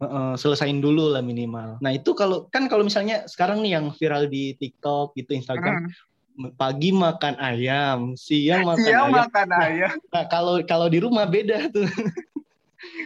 Heeh, 0.00 0.32
selesain 0.40 0.80
dulu 0.80 1.12
lah 1.12 1.20
minimal. 1.20 1.76
Nah 1.84 1.92
itu 1.92 2.16
kalau 2.16 2.48
kan 2.48 2.64
kalau 2.72 2.88
misalnya 2.88 3.28
sekarang 3.28 3.60
nih 3.60 3.76
yang 3.76 3.92
viral 3.92 4.32
di 4.32 4.56
TikTok 4.56 5.12
gitu 5.12 5.36
Instagram 5.36 5.92
Hmm. 6.40 6.56
pagi 6.56 6.88
makan 6.88 7.36
ayam, 7.36 8.16
siang 8.16 8.64
makan 8.64 8.80
Siang 8.80 9.12
ayam. 9.12 9.16
makan 9.28 9.48
ayam. 9.52 9.92
Nah 10.08 10.24
kalau 10.24 10.54
kalau 10.64 10.88
di 10.88 11.04
rumah 11.04 11.28
beda 11.28 11.68
tuh. 11.68 11.84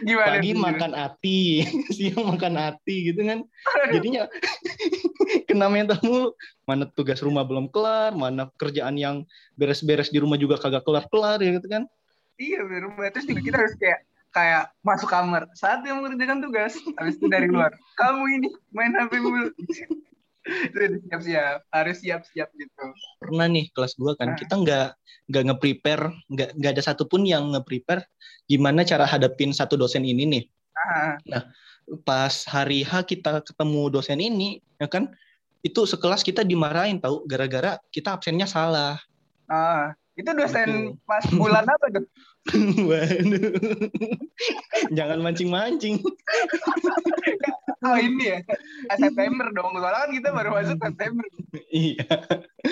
Gimana? 0.07 0.39
Pagi 0.39 0.55
tuh? 0.55 0.61
makan 0.63 0.91
ati, 0.95 1.39
siang 1.99 2.23
makan 2.31 2.55
ati 2.55 3.11
gitu 3.11 3.27
kan. 3.27 3.43
Jadinya 3.91 4.31
kena 5.51 5.67
mental 5.67 5.99
mulu. 5.99 6.31
Mana 6.63 6.87
tugas 6.87 7.19
rumah 7.19 7.43
belum 7.43 7.67
kelar, 7.67 8.15
mana 8.15 8.47
kerjaan 8.55 8.95
yang 8.95 9.27
beres-beres 9.59 10.15
di 10.15 10.23
rumah 10.23 10.39
juga 10.39 10.55
kagak 10.55 10.87
kelar-kelar 10.87 11.43
ya 11.43 11.59
gitu 11.59 11.67
kan. 11.67 11.83
Iya, 12.39 12.63
di 12.63 12.79
rumah. 12.87 13.11
Terus 13.11 13.27
juga 13.27 13.41
kita 13.43 13.57
harus 13.59 13.75
kayak 13.75 13.99
kayak 14.35 14.75
masuk 14.83 15.07
kamar. 15.07 15.47
Saat 15.55 15.87
yang 15.87 16.03
mengerjakan 16.03 16.43
tugas 16.43 16.75
habis 16.99 17.15
itu 17.15 17.31
dari 17.31 17.47
luar 17.47 17.71
kamu 17.95 18.23
ini 18.43 18.47
main 18.75 18.91
HP 18.91 19.23
mulu. 19.23 19.47
Siap-siap 20.75 21.65
harus 21.71 21.97
siap-siap 22.03 22.51
gitu. 22.53 22.83
Pernah 23.23 23.47
nih 23.47 23.71
kelas 23.71 23.95
2 23.95 24.19
kan 24.19 24.35
Nah. 24.35 24.37
kita 24.37 24.53
nggak 24.59 24.89
nggak 25.25 25.43
nge-prepare 25.49 26.03
nggak 26.29 26.49
nggak 26.59 26.71
ada 26.77 26.83
satupun 26.85 27.25
yang 27.25 27.49
nge-prepare 27.55 28.05
gimana 28.45 28.85
cara 28.85 29.09
hadapin 29.09 29.55
satu 29.55 29.73
dosen 29.79 30.05
ini 30.05 30.27
nih. 30.27 30.43
Nah, 31.25 31.49
pas 32.05 32.45
hari 32.45 32.85
H 32.85 33.09
kita 33.09 33.41
ketemu 33.41 33.89
dosen 33.89 34.21
ini 34.21 34.61
ya 34.77 34.85
kan 34.85 35.09
itu 35.65 35.81
sekelas 35.81 36.21
kita 36.21 36.45
dimarahin 36.45 37.01
tahu 37.01 37.25
gara-gara 37.25 37.81
kita 37.89 38.13
absennya 38.13 38.45
salah. 38.45 39.01
Ah, 39.49 39.97
itu 40.15 40.31
dosen 40.31 40.95
pas 41.03 41.23
bulan 41.35 41.67
apa 41.67 41.85
tuh? 41.91 42.05
Waduh. 42.89 43.51
Jangan 44.95 45.19
mancing-mancing. 45.21 45.99
Oh 47.85 47.93
ini 48.01 48.33
ya. 48.33 48.39
September 48.97 49.45
dong. 49.53 49.77
Soalnya 49.77 50.09
kan 50.09 50.09
kita 50.09 50.29
baru 50.33 50.57
masuk 50.57 50.77
September. 50.81 51.25
Iya. 51.69 52.01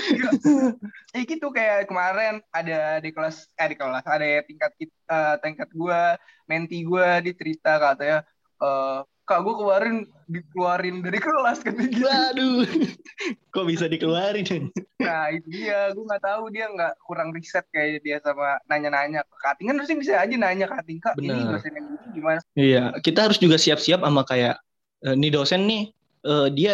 Eh 1.14 1.22
gitu 1.30 1.54
kayak 1.54 1.86
kemarin 1.86 2.42
ada 2.50 2.98
di 2.98 3.14
kelas 3.14 3.46
eh 3.54 3.68
di 3.70 3.78
kelas 3.78 4.02
ada 4.10 4.26
tingkat 4.42 4.74
kit- 4.74 5.06
eh, 5.06 5.36
tingkat 5.46 5.70
gua 5.78 6.18
menti 6.50 6.82
gua 6.82 7.22
di 7.22 7.30
cerita 7.38 7.78
katanya 7.78 8.26
eh 8.58 9.00
kak 9.24 9.40
gua 9.40 9.56
kemarin 9.56 9.96
dikeluarin 10.26 11.00
dari 11.00 11.20
kelas 11.20 11.64
kata 11.64 11.84
gitu 11.88 12.04
waduh 12.04 12.64
kok 13.54 13.66
bisa 13.66 13.86
dikeluarin 13.88 14.68
nah 15.00 15.32
itu 15.32 15.48
dia 15.48 15.92
gua 15.92 16.04
nggak 16.16 16.24
tahu 16.24 16.44
dia 16.52 16.66
nggak 16.68 16.94
kurang 17.04 17.32
riset 17.32 17.64
kayak 17.72 18.04
dia 18.04 18.20
sama 18.20 18.60
nanya-nanya 18.68 19.24
ke 19.24 19.36
kating 19.40 19.68
kan 19.72 19.76
harusnya 19.80 19.98
bisa 20.00 20.12
aja 20.20 20.36
nanya 20.36 20.66
ke 20.68 20.76
kating 20.80 21.00
kak 21.00 21.16
ini 21.18 21.32
Bener. 21.32 21.56
dosen 21.56 21.72
yang 21.72 21.88
ini 21.88 22.08
gimana 22.12 22.40
Iya, 22.54 22.84
kita 23.00 23.20
harus 23.26 23.40
juga 23.40 23.56
siap-siap 23.58 24.04
sama 24.04 24.22
kayak 24.24 24.60
eh, 25.04 25.16
nih 25.16 25.32
dosen 25.32 25.66
nih 25.66 25.84
eh, 26.24 26.48
dia 26.52 26.74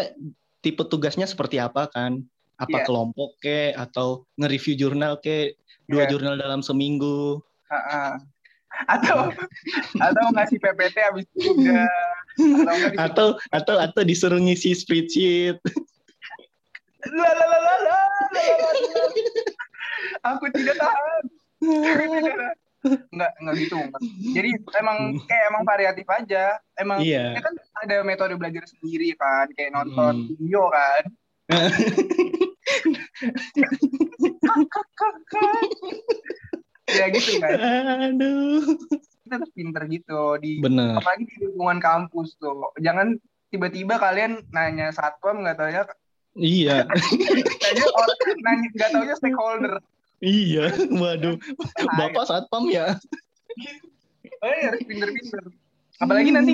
tipe 0.60 0.84
tugasnya 0.84 1.24
seperti 1.24 1.56
apa 1.56 1.88
kan? 1.88 2.20
Apa 2.60 2.84
Iya. 2.84 2.86
kelompok 2.86 3.40
ke 3.40 3.72
atau 3.72 4.28
nge-review 4.36 4.76
jurnal 4.76 5.16
ke 5.24 5.56
dua 5.88 6.04
Iya. 6.04 6.12
jurnal 6.12 6.36
dalam 6.36 6.60
seminggu. 6.60 7.40
Heeh. 7.72 8.12
Atau 8.86 9.32
atau 9.98 10.26
ngasih 10.36 10.60
PPT 10.60 10.98
habis 11.00 11.26
itu 11.32 11.56
udah 11.56 11.88
atau 13.06 13.38
atau 13.52 13.76
atau 13.78 14.02
disuruh 14.04 14.40
ngisi 14.40 14.76
spreadsheet. 14.76 15.58
Aku 20.24 20.46
tidak 20.52 20.76
tahan. 20.80 21.24
Nggak 23.12 23.32
nggak 23.44 23.56
gitu 23.60 23.76
jadi 24.32 24.56
emang 24.80 25.20
kayak 25.28 25.46
emang 25.52 25.64
variatif 25.68 26.08
aja. 26.08 26.56
Emang 26.80 27.04
iya. 27.04 27.36
kan 27.44 27.52
ada 27.84 28.08
metode 28.08 28.40
belajar 28.40 28.64
sendiri 28.64 29.12
kan 29.20 29.52
kayak 29.56 29.76
nonton 29.76 30.14
hmm. 30.16 30.28
video 30.40 30.64
kan. 30.72 31.04
Ya 36.90 37.06
gitu 37.14 37.38
kan 37.38 37.54
aduh. 38.10 38.66
Kita 39.30 39.38
harus 39.38 39.54
pinter 39.54 39.86
gitu 39.86 40.22
di 40.42 40.58
Bener. 40.58 40.98
apalagi 40.98 41.30
di 41.30 41.36
lingkungan 41.46 41.78
kampus 41.78 42.34
tuh. 42.36 42.74
Jangan 42.82 43.14
tiba-tiba 43.54 44.02
kalian 44.02 44.42
nanya 44.50 44.90
satpam 44.90 45.46
nggak 45.46 45.54
tahu 45.56 45.70
ya 45.70 45.84
Iya. 46.34 46.90
nanya 47.62 47.86
orang 47.94 48.18
nanya 48.42 48.68
nggak 48.74 48.90
tahu 48.90 49.04
ya 49.06 49.16
stakeholder 49.16 49.74
Iya. 50.20 50.66
Waduh. 50.90 51.38
Bapak 51.96 52.26
satpam 52.26 52.68
ya. 52.68 52.98
Oh 54.40 54.50
iya, 54.50 54.72
harus 54.72 54.82
pinter-pinter. 54.82 55.44
Apalagi 56.00 56.30
nanti 56.32 56.54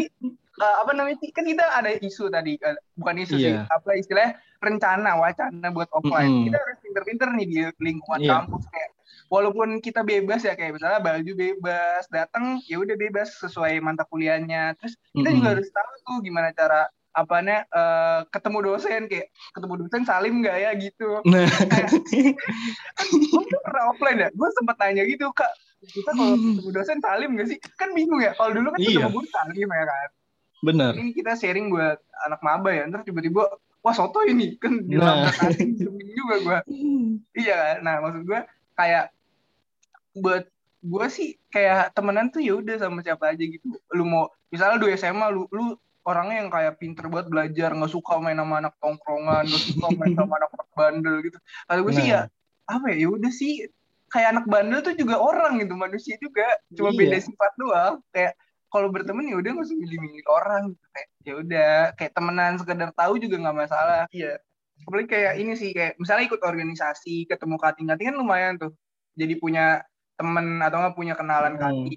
eh, 0.56 0.76
apa 0.82 0.92
namanya 0.92 1.16
sih? 1.18 1.30
Kan 1.32 1.46
kita 1.46 1.64
ada 1.70 1.96
isu 1.96 2.28
tadi, 2.28 2.58
eh, 2.58 2.76
bukan 2.94 3.16
isu 3.22 3.36
sih, 3.36 3.56
Iya. 3.56 3.66
apa 3.68 3.96
istilahnya 3.96 4.36
rencana 4.60 5.16
wacana 5.16 5.68
buat 5.70 5.88
offline. 5.92 6.28
Mm-mm. 6.28 6.46
Kita 6.50 6.58
harus 6.60 6.78
pinter-pinter 6.82 7.28
nih 7.32 7.46
di 7.46 7.58
lingkungan 7.80 8.20
Iya. 8.20 8.32
kampus 8.44 8.64
kayak 8.68 8.90
walaupun 9.28 9.80
kita 9.80 10.02
bebas 10.02 10.42
ya 10.42 10.54
kayak 10.54 10.78
misalnya 10.78 11.00
baju 11.00 11.32
bebas, 11.34 12.06
datang 12.08 12.62
ya 12.66 12.78
udah 12.78 12.94
bebas 12.94 13.34
sesuai 13.40 13.80
mata 13.80 14.06
kuliahnya. 14.06 14.78
Terus 14.78 14.96
kita 15.12 15.30
juga 15.30 15.40
Mm-mm. 15.50 15.52
harus 15.58 15.68
tahu 15.70 15.92
tuh 16.04 16.18
gimana 16.22 16.50
cara 16.52 16.88
apanya 17.16 17.64
eh, 17.66 18.20
ketemu 18.28 18.58
dosen 18.70 19.08
kayak 19.08 19.32
ketemu 19.56 19.74
dosen 19.88 20.04
salim 20.04 20.44
nggak 20.44 20.58
ya 20.60 20.72
gitu. 20.76 21.10
Nah. 21.24 21.48
Gue 23.12 23.44
pernah 23.64 23.84
offline 23.92 24.20
ya, 24.20 24.30
gue 24.32 24.50
sempet 24.52 24.76
nanya 24.80 25.04
gitu 25.08 25.32
kak 25.32 25.52
kita 25.86 26.12
kalau 26.12 26.34
ketemu 26.34 26.70
dosen 26.74 26.98
salim 26.98 27.30
nggak 27.38 27.48
sih? 27.48 27.58
Kan 27.78 27.94
bingung 27.94 28.18
ya. 28.18 28.34
Kalau 28.34 28.52
dulu 28.58 28.74
kan 28.74 28.80
Iya. 28.82 28.90
ketemu 28.90 29.10
guru 29.14 29.28
salim 29.30 29.68
ya 29.70 29.86
kan. 29.86 30.10
Bener. 30.66 30.92
Ini 30.98 31.12
kita 31.14 31.32
sharing 31.38 31.68
buat 31.70 31.98
anak 32.26 32.42
maba 32.42 32.70
ya. 32.74 32.84
Ntar 32.90 33.06
tiba-tiba 33.06 33.46
wah 33.80 33.94
soto 33.94 34.26
ini 34.26 34.58
kan 34.58 34.82
di 34.82 34.98
Nah. 34.98 35.30
bingung 35.56 36.00
juga 36.02 36.36
gue. 36.42 36.58
Iya 37.46 37.56
kan. 37.56 37.78
Nah 37.86 37.96
maksud 38.02 38.24
gue 38.26 38.40
kayak 38.76 39.15
buat 40.16 40.44
gue 40.86 41.06
sih 41.10 41.36
kayak 41.50 41.98
temenan 41.98 42.30
tuh 42.30 42.40
ya 42.40 42.56
udah 42.58 42.76
sama 42.78 43.02
siapa 43.02 43.34
aja 43.34 43.44
gitu. 43.44 43.66
Lu 43.94 44.06
mau 44.06 44.30
misalnya 44.54 44.78
du 44.80 44.88
SMA 44.94 45.28
lu 45.34 45.50
lu 45.52 45.76
orangnya 46.06 46.46
yang 46.46 46.50
kayak 46.54 46.78
pinter 46.78 47.10
buat 47.10 47.26
belajar 47.26 47.74
nggak 47.74 47.90
suka 47.90 48.22
main 48.22 48.38
sama 48.38 48.62
anak 48.62 48.78
tongkrongan 48.78 49.44
nggak 49.50 49.64
suka 49.74 49.88
main 49.98 50.14
sama 50.14 50.34
anak 50.38 50.52
bandel 50.78 51.16
gitu. 51.26 51.38
Kalau 51.66 51.82
gue 51.84 51.94
sih 51.94 52.08
ya 52.10 52.30
Nah. 52.66 52.82
apa 52.82 52.86
ya 52.94 53.06
ya 53.06 53.08
udah 53.14 53.30
sih 53.30 53.54
kayak 54.10 54.28
anak 54.38 54.46
bandel 54.50 54.82
tuh 54.82 54.96
juga 54.98 55.22
orang 55.22 55.62
gitu 55.62 55.74
manusia 55.78 56.18
juga 56.18 56.46
cuma 56.74 56.90
Iya. 56.94 56.98
beda 56.98 57.18
sifat 57.22 57.52
doang 57.58 57.94
kayak 58.10 58.34
kalau 58.70 58.88
berteman 58.90 59.30
ya 59.30 59.38
udah 59.38 59.50
nggak 59.54 59.66
usah 59.70 59.78
milih-milih 59.78 60.26
orang 60.30 60.64
gitu. 60.74 60.86
kayak 60.94 61.10
ya 61.26 61.34
udah 61.42 61.72
kayak 61.98 62.12
temenan 62.14 62.54
sekedar 62.58 62.90
tahu 62.94 63.14
juga 63.22 63.36
nggak 63.42 63.58
masalah 63.66 64.04
iya 64.10 64.38
apalagi 64.86 65.08
kayak 65.10 65.34
ini 65.42 65.54
sih 65.58 65.70
kayak 65.74 65.94
misalnya 65.98 66.26
ikut 66.26 66.42
organisasi 66.42 67.26
ketemu 67.26 67.56
kating 67.58 67.88
kating 67.90 68.08
kan 68.14 68.18
lumayan 68.18 68.54
tuh 68.58 68.72
jadi 69.14 69.34
punya 69.38 69.86
temen 70.16 70.60
atau 70.64 70.78
nggak 70.80 70.96
punya 70.96 71.14
kenalan 71.14 71.56
Hmm. 71.56 71.88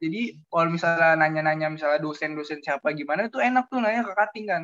jadi 0.00 0.20
kalau 0.48 0.68
misalnya 0.72 1.18
nanya-nanya 1.18 1.68
misalnya 1.68 2.00
dosen-dosen 2.00 2.64
siapa 2.64 2.94
gimana 2.94 3.28
tuh 3.28 3.44
enak 3.44 3.68
tuh 3.68 3.78
nanya 3.82 4.04
ke 4.04 4.12
kating 4.16 4.46
kan 4.48 4.62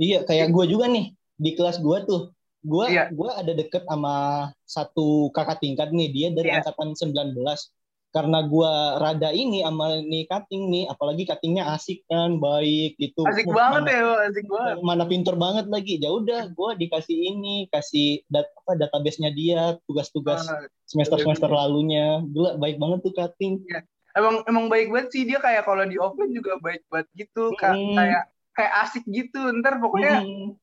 Iya, 0.00 0.24
kayak 0.24 0.48
gue 0.48 0.64
juga 0.64 0.88
nih 0.88 1.12
di 1.36 1.50
kelas 1.52 1.76
gue 1.84 1.98
tuh. 2.08 2.32
Gue 2.64 2.88
Iya. 2.88 3.12
gua 3.12 3.36
ada 3.36 3.52
deket 3.52 3.84
sama 3.84 4.48
satu 4.64 5.28
kakak 5.32 5.60
tingkat 5.60 5.92
nih, 5.92 6.08
dia 6.08 6.28
dari 6.32 6.48
Iya. 6.48 6.64
angkatan 6.64 6.96
19. 6.96 7.68
Karena 8.10 8.42
gue 8.42 8.72
rada 8.98 9.30
ini 9.30 9.62
sama 9.62 10.02
nih 10.02 10.26
kating 10.26 10.66
nih, 10.66 10.84
apalagi 10.90 11.22
katingnya 11.22 11.70
asik 11.70 12.02
kan, 12.10 12.42
baik 12.42 12.98
gitu. 12.98 13.22
asik 13.22 13.46
Wah, 13.46 13.54
banget 13.70 13.82
mana, 13.86 13.90
ya 13.94 14.02
asik 14.26 14.46
banget 14.50 14.74
Mana 14.82 15.04
pinter 15.06 15.34
banget 15.38 15.66
lagi. 15.70 15.94
Ya 15.96 16.10
udah, 16.10 16.50
gue 16.50 16.70
dikasih 16.74 17.14
ini, 17.14 17.70
kasih 17.70 18.26
dat 18.26 18.50
apa 18.50 18.74
database-nya 18.76 19.30
dia, 19.30 19.78
tugas-tugas 19.86 20.42
Ah, 20.42 20.66
semester-semester 20.84 21.46
lalunya. 21.46 22.18
Gila, 22.26 22.58
baik 22.58 22.82
banget 22.82 22.98
tuh 23.06 23.14
kating. 23.14 23.62
emang 24.10 24.42
emang 24.50 24.66
baik 24.66 24.90
banget 24.90 25.08
sih 25.14 25.22
dia 25.22 25.38
kayak 25.38 25.62
kalau 25.62 25.86
di 25.86 25.94
offline 25.94 26.34
juga 26.34 26.58
baik 26.58 26.82
banget 26.90 27.06
gitu 27.14 27.54
Kak. 27.54 27.78
Mm. 27.78 27.94
kayak 27.94 28.22
kayak 28.50 28.72
asik 28.82 29.04
gitu 29.06 29.38
ntar 29.62 29.78
pokoknya 29.78 30.18
Hmm. 30.18 30.58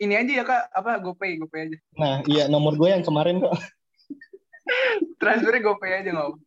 ini 0.00 0.16
aja 0.16 0.32
ya 0.32 0.44
kak 0.48 0.72
apa 0.72 0.96
gopay 0.96 1.36
gopay 1.36 1.68
aja 1.68 1.76
Nah, 1.92 2.24
iya 2.24 2.48
nomor 2.48 2.80
gue 2.80 2.88
yang 2.88 3.04
kemarin 3.04 3.44
kok. 3.44 3.52
transfernya 5.16 5.60
gopay 5.62 6.00
aja 6.00 6.10
nggak 6.10 6.28
apa. 6.30 6.38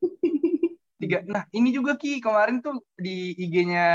tiga 0.97 1.17
nah 1.27 1.43
ini 1.51 1.69
juga 1.69 1.95
ki 1.95 2.23
kemarin 2.23 2.63
tuh 2.63 2.79
di 2.95 3.35
IG-nya 3.35 3.89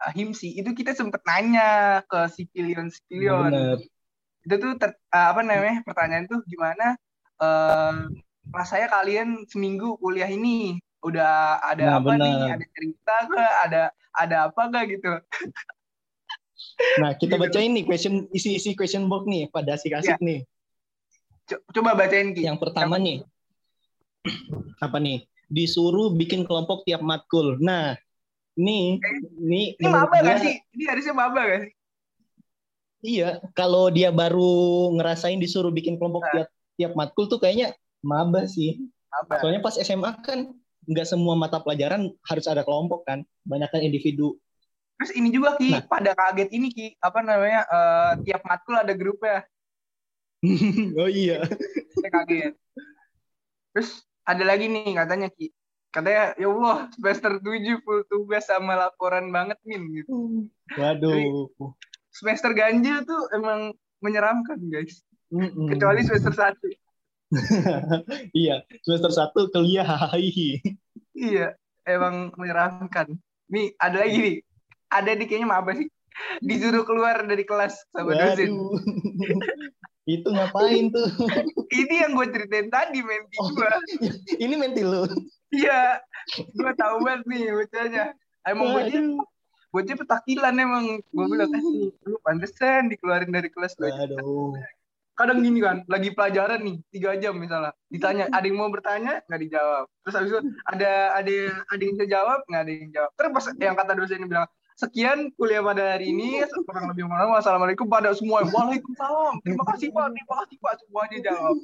uh, 0.00 0.12
Himsi 0.12 0.56
itu 0.56 0.72
kita 0.72 0.96
sempet 0.96 1.20
nanya 1.24 2.00
ke 2.08 2.32
Sipilion 2.32 2.88
Sipilion 2.88 3.52
Bener. 3.52 3.78
itu 4.40 4.54
tuh 4.56 4.72
ter- 4.76 4.96
uh, 5.12 5.36
apa 5.36 5.44
namanya 5.44 5.84
pertanyaan 5.84 6.24
tuh 6.24 6.40
gimana 6.48 6.96
eh 7.38 7.96
rasanya 8.50 8.88
kalian 8.88 9.44
seminggu 9.46 10.00
kuliah 10.00 10.26
ini 10.26 10.80
udah 11.00 11.60
ada 11.62 11.84
Nah, 11.86 11.96
apa 12.00 12.12
nih 12.16 12.34
benar. 12.36 12.54
ada 12.56 12.66
cerita 12.72 13.14
ke 13.28 13.42
ada 13.68 13.82
ada 14.12 14.36
apa 14.48 14.60
gak 14.68 14.84
gitu 14.90 15.12
Nah, 17.00 17.16
kita 17.16 17.36
Gitu. 17.36 17.42
bacain 17.42 17.72
nih 17.72 17.84
question 17.84 18.28
isi-isi 18.32 18.72
question 18.72 19.08
box 19.08 19.24
nih 19.24 19.48
pada 19.48 19.76
asik-asik 19.76 20.16
nih. 20.20 20.44
Co- 21.44 21.60
coba 21.72 21.96
bacain 21.96 22.32
ki 22.32 22.44
Yang 22.44 22.58
pertama 22.60 22.96
nih. 22.96 23.24
Apa 24.80 24.96
nih? 25.00 25.24
Disuruh 25.50 26.14
bikin 26.14 26.46
kelompok 26.46 26.86
tiap 26.86 27.02
matkul. 27.02 27.58
Nah, 27.58 27.98
nih 28.60 29.00
nih 29.40 29.64
ini 29.78 29.86
menurut 29.88 30.10
maba 30.10 30.16
gak 30.20 30.38
sih 30.42 30.54
ini 30.76 30.84
harusnya 30.84 31.14
maba 31.16 31.40
gak 31.46 31.60
sih 31.68 31.72
Iya, 33.00 33.40
kalau 33.56 33.88
dia 33.88 34.12
baru 34.12 34.92
ngerasain 34.92 35.40
disuruh 35.40 35.72
bikin 35.72 35.96
kelompok 35.96 36.20
Nah. 36.20 36.32
tiap 36.44 36.48
tiap 36.76 36.92
matkul 36.92 37.32
tuh 37.32 37.40
kayaknya 37.40 37.72
maba 38.04 38.44
sih. 38.44 38.76
maba 39.08 39.40
Soalnya 39.40 39.64
pas 39.64 39.72
SMA 39.80 40.12
kan 40.20 40.52
nggak 40.84 41.08
semua 41.08 41.32
mata 41.32 41.64
pelajaran 41.64 42.12
harus 42.28 42.44
ada 42.44 42.60
kelompok 42.60 43.08
kan, 43.08 43.24
banyak 43.48 43.72
kan 43.72 43.80
individu. 43.80 44.36
Terus 45.00 45.16
ini 45.16 45.32
juga 45.32 45.56
Ki, 45.56 45.72
Nah. 45.72 45.80
pada 45.88 46.12
kaget 46.12 46.52
ini 46.52 46.68
Ki, 46.68 46.92
apa 47.00 47.24
namanya, 47.24 47.64
eh, 47.64 48.12
tiap 48.28 48.44
matkul 48.44 48.76
ada 48.76 48.92
grupnya, 48.92 49.48
oh 51.00 51.08
iya. 51.08 51.40
saya 52.04 52.10
kaget. 52.20 52.52
Terus 53.72 54.04
ada 54.24 54.44
lagi 54.44 54.66
nih 54.68 54.92
katanya 54.94 55.28
Ki, 55.32 55.50
katanya 55.90 56.34
ya 56.38 56.46
Allah 56.48 56.88
semester 56.94 57.40
7 57.42 57.84
full 57.84 58.00
tugas 58.06 58.46
sama 58.46 58.76
laporan 58.76 59.28
banget 59.34 59.58
Min 59.66 59.90
gitu. 59.92 60.46
Waduh. 60.76 61.50
Semester 62.10 62.50
ganjil 62.54 63.06
tuh 63.06 63.30
emang 63.34 63.74
menyeramkan 64.02 64.58
guys, 64.66 65.02
Mm-mm. 65.30 65.70
kecuali 65.70 66.02
semester 66.02 66.34
1. 66.34 66.58
iya, 68.42 68.66
semester 68.82 69.12
satu 69.14 69.46
kuliah 69.54 69.86
hahaha. 69.86 70.18
Iya, 71.14 71.54
emang 71.86 72.34
menyeramkan. 72.34 73.14
Nih 73.50 73.74
ada 73.78 74.02
lagi 74.02 74.18
nih, 74.18 74.36
ada 74.90 75.10
nih 75.14 75.26
kayaknya 75.30 75.54
apa 75.54 75.70
sih? 75.78 75.86
Disuruh 76.48 76.84
keluar 76.84 77.24
dari 77.24 77.44
kelas 77.44 77.86
sama 77.92 78.14
dosen. 78.14 78.50
Waduh. 78.52 78.78
Itu 80.10 80.28
ngapain 80.32 80.90
tuh? 80.90 81.06
Ini 81.80 82.08
yang 82.08 82.18
gue 82.18 82.26
ceritain 82.34 82.66
tadi 82.72 82.98
menti 83.04 83.36
Oh. 83.38 83.52
gue. 83.54 83.70
Ini 84.42 84.54
menti 84.58 84.82
lu. 84.82 85.06
Iya, 85.54 86.02
gue 86.56 86.72
tahu 86.74 87.04
banget 87.04 87.22
nih 87.30 87.42
bocahnya. 87.54 88.04
Emang 88.48 88.74
bocah, 88.74 89.02
bocah 89.70 89.96
petakilan 90.00 90.54
emang. 90.56 90.84
Gue 91.14 91.26
bilang, 91.30 91.50
eh, 91.52 91.92
lu 92.06 92.16
pantesan 92.26 92.90
dikeluarin 92.90 93.30
dari 93.30 93.52
kelas. 93.52 93.76
lu." 93.78 93.86
Waduh. 93.86 94.56
Kadang 95.14 95.44
gini 95.44 95.60
kan, 95.60 95.84
lagi 95.84 96.16
pelajaran 96.16 96.64
nih, 96.64 96.80
tiga 96.96 97.12
jam 97.20 97.36
misalnya. 97.36 97.76
Ditanya, 97.92 98.32
ada 98.32 98.40
yang 98.40 98.56
mau 98.56 98.72
bertanya, 98.72 99.20
nggak 99.28 99.42
dijawab. 99.44 99.84
Terus 100.00 100.14
habis 100.16 100.30
itu 100.32 100.40
ada 100.64 100.92
ada 101.12 101.36
ada 101.68 101.82
yang 101.84 101.94
bisa 102.00 102.06
jawab, 102.08 102.40
nggak 102.48 102.62
ada 102.64 102.72
yang 102.72 102.90
jawab. 102.96 103.10
Terus 103.20 103.30
pas 103.36 103.44
yang 103.60 103.76
kata 103.76 103.92
dosennya 104.00 104.26
bilang, 104.26 104.48
sekian 104.80 105.28
kuliah 105.36 105.60
pada 105.60 105.94
hari 105.94 106.08
ini, 106.08 106.40
kurang 106.64 106.88
lebih 106.88 107.04
mohon 107.04 107.36
wassalamualaikum 107.36 107.84
pada 107.84 108.16
semua. 108.16 108.40
Waalaikumsalam, 108.42 109.44
terima 109.44 109.64
kasih 109.68 109.92
Pak, 109.92 110.06
terima 110.10 110.34
kasih 110.40 110.56
Pak, 110.56 110.72
semuanya 110.80 111.18
jawab. 111.22 111.56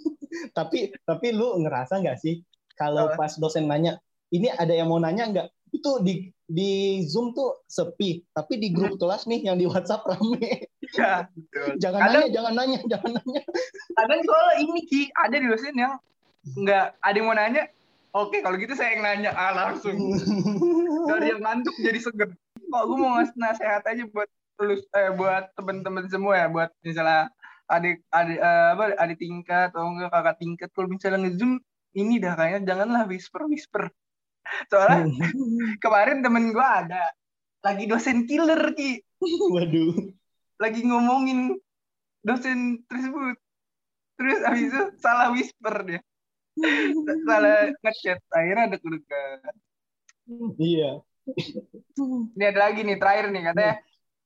Tapi 0.53 0.79
tapi 1.03 1.27
lu 1.33 1.57
ngerasa 1.65 1.97
nggak 1.97 2.21
sih 2.21 2.45
kalau 2.77 3.09
pas 3.17 3.33
dosen 3.35 3.65
nanya, 3.65 3.97
ini 4.29 4.53
ada 4.53 4.71
yang 4.71 4.93
mau 4.93 5.01
nanya 5.01 5.25
nggak? 5.27 5.49
Itu 5.73 6.05
di 6.05 6.29
di 6.47 7.01
Zoom 7.03 7.33
tuh 7.33 7.65
sepi, 7.67 8.23
tapi 8.31 8.61
di 8.61 8.71
grup 8.71 9.01
kelas 9.01 9.25
nih 9.25 9.49
yang 9.49 9.57
di 9.57 9.65
WhatsApp 9.65 10.05
rame. 10.07 10.69
Iya, 10.87 11.27
betul. 11.27 11.83
Jangan 11.83 11.99
Kadang- 11.99 12.15
nanya, 12.15 12.31
jangan 12.31 12.53
nanya, 12.55 12.79
jangan 12.93 13.11
nanya. 13.17 13.43
kadang 13.97 14.21
soal 14.23 14.49
ini 14.61 14.81
ki 14.85 15.01
ada 15.11 15.35
di 15.35 15.47
dosen 15.49 15.75
yang 15.75 15.97
nggak 16.55 16.87
ada 17.01 17.17
yang 17.17 17.27
mau 17.27 17.35
nanya 17.35 17.67
oke 18.13 18.39
kalau 18.39 18.55
gitu 18.55 18.77
saya 18.77 18.95
yang 18.95 19.03
nanya 19.03 19.31
ah 19.35 19.51
langsung 19.51 19.99
dari 21.11 21.35
yang 21.35 21.43
ngantuk 21.43 21.75
jadi 21.81 21.99
seger 21.99 22.31
kok 22.67 22.85
gue 22.87 22.97
mau 22.99 23.11
ngasih 23.19 23.37
nasihat 23.39 23.83
aja 23.87 24.05
buat 24.11 24.29
lulus 24.57 24.83
eh 24.97 25.11
buat 25.13 25.45
teman-teman 25.55 26.05
semua 26.11 26.35
ya? 26.37 26.47
Buat 26.51 26.71
misalnya 26.83 27.31
adik 27.67 28.03
adik 28.15 28.39
eh, 28.39 28.69
apa 28.75 28.85
adik 28.99 29.19
tingkat 29.19 29.71
atau 29.75 29.87
enggak 29.91 30.11
kakak 30.13 30.37
tingkat. 30.43 30.69
Kalau 30.75 30.89
misalnya 30.91 31.19
ngezoom 31.27 31.53
ini 31.97 32.15
dah 32.21 32.35
kayaknya 32.37 32.61
janganlah 32.75 33.03
whisper 33.09 33.43
whisper. 33.49 33.85
Soalnya 34.71 35.07
kemarin 35.85 36.21
temen 36.23 36.53
gue 36.53 36.67
ada 36.67 37.13
lagi 37.65 37.85
dosen 37.91 38.27
killer 38.29 38.75
ki. 38.75 39.03
Waduh. 39.51 40.13
lagi 40.57 40.81
ngomongin 40.89 41.53
dosen 42.25 42.81
tersebut. 42.89 43.37
Terus 44.17 44.41
habis 44.41 44.73
itu 44.73 44.83
salah 45.01 45.29
whisper 45.29 45.75
dia. 45.85 46.01
Salah 47.29 47.69
ngechat 47.85 48.17
akhirnya 48.33 48.65
ada 48.73 48.77
kedudukan 48.81 49.53
Iya. 50.57 51.05
Ini 52.37 52.45
ada 52.45 52.61
lagi 52.71 52.81
nih 52.83 52.97
terakhir 52.97 53.27
nih 53.31 53.43
katanya. 53.51 53.75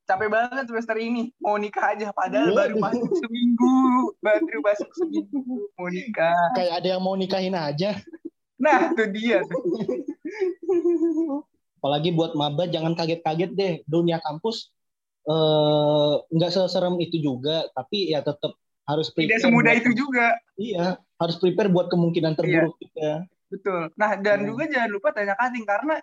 Capek 0.04 0.26
banget 0.26 0.64
semester 0.66 0.96
ini. 0.98 1.30
Mau 1.38 1.54
nikah 1.54 1.94
aja 1.94 2.10
padahal 2.10 2.50
baru 2.50 2.76
masuk 2.76 3.10
seminggu. 3.14 3.78
Baru 4.18 4.58
masuk 4.60 4.90
seminggu. 4.92 5.40
Mau 5.78 5.88
nikah. 5.88 6.34
Kayak 6.58 6.72
ada 6.82 6.88
yang 6.96 7.02
mau 7.02 7.14
nikahin 7.14 7.54
aja. 7.54 7.94
nah 8.60 8.92
itu 8.92 9.04
dia 9.08 9.40
tuh. 9.46 9.62
Apalagi 11.80 12.12
buat 12.12 12.36
maba 12.36 12.68
jangan 12.68 12.92
kaget-kaget 12.92 13.50
deh. 13.54 13.74
Dunia 13.86 14.20
kampus 14.20 14.68
eh 15.20 16.14
nggak 16.32 16.50
seserem 16.50 16.96
itu 16.98 17.20
juga, 17.20 17.68
tapi 17.76 18.08
ya 18.10 18.24
tetap 18.24 18.56
harus 18.88 19.12
tidak 19.12 19.38
prepare 19.38 19.44
semudah 19.46 19.72
buat- 19.72 19.80
itu 19.84 19.90
juga. 19.94 20.26
Iya, 20.56 20.86
harus 20.98 21.36
prepare 21.38 21.68
buat 21.70 21.86
kemungkinan 21.86 22.34
terburuk 22.34 22.74
juga. 22.80 23.28
betul. 23.46 23.92
Nah 23.94 24.10
dan 24.16 24.42
Hmm. 24.42 24.48
juga 24.48 24.64
jangan 24.66 24.90
lupa 24.90 25.08
tanya 25.12 25.34
kating 25.36 25.66
karena 25.68 26.00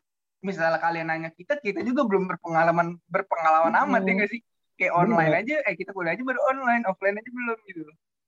misalnya 0.48 0.80
kalian 0.80 1.12
nanya 1.12 1.30
kita 1.36 1.60
kita 1.60 1.84
juga 1.84 2.08
belum 2.08 2.32
berpengalaman 2.32 2.96
berpengalaman 3.12 3.75
Hmm. 3.75 3.84
amat 3.92 4.01
ya 4.08 4.13
nggak 4.16 4.32
sih 4.32 4.42
kayak 4.80 4.94
online 4.96 5.34
aja 5.44 5.56
eh 5.68 5.75
kita 5.75 5.92
kuliah 5.92 6.16
aja 6.16 6.24
baru 6.24 6.39
online 6.48 6.84
offline 6.88 7.20
aja 7.20 7.30
belum 7.34 7.60
gitu 7.68 7.82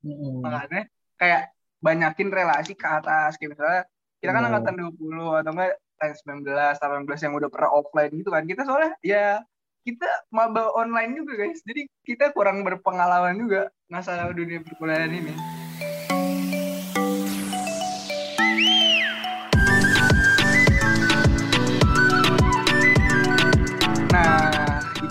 Mm-mm. 0.04 0.34
makanya 0.44 0.84
kayak 1.16 1.42
banyakin 1.80 2.28
relasi 2.28 2.74
ke 2.76 2.84
atas 2.84 3.40
kayak 3.40 3.56
misalnya 3.56 3.82
kita 4.20 4.32
kan 4.36 4.44
Benar. 4.44 4.60
angkatan 4.60 4.76
20 5.00 5.40
atau 5.40 5.52
enggak 5.56 5.72
tahun 6.00 6.44
19 6.44 7.08
18 7.08 7.24
yang 7.24 7.34
udah 7.40 7.50
pernah 7.52 7.70
offline 7.72 8.12
gitu 8.16 8.30
kan 8.32 8.44
kita 8.44 8.62
soalnya 8.68 8.92
ya 9.04 9.40
kita 9.88 10.08
maba 10.32 10.72
online 10.76 11.16
juga 11.16 11.40
guys 11.40 11.64
jadi 11.64 11.88
kita 12.04 12.36
kurang 12.36 12.64
berpengalaman 12.68 13.36
juga 13.40 13.72
masalah 13.88 14.32
dunia 14.36 14.60
perkuliahan 14.64 15.12
ini 15.12 15.59